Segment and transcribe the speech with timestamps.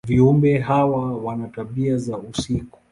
[0.07, 2.79] Viumbe hawa wana tabia za usiku.